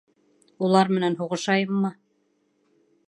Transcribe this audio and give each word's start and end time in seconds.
Улар 0.67 0.89
менән 0.97 1.17
һуғышайыммы? 1.19 1.93